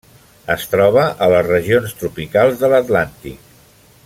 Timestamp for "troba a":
0.71-1.27